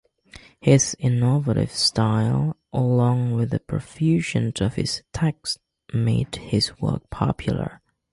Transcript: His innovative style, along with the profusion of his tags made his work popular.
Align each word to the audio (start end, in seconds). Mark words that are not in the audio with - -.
His 0.59 0.95
innovative 0.97 1.71
style, 1.71 2.57
along 2.73 3.35
with 3.35 3.51
the 3.51 3.59
profusion 3.59 4.51
of 4.59 4.73
his 4.73 5.03
tags 5.13 5.59
made 5.93 6.35
his 6.37 6.75
work 6.81 7.07
popular. 7.11 7.81